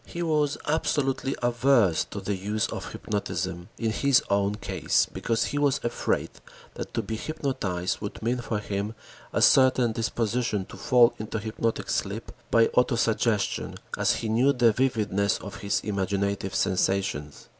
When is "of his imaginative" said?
15.37-16.55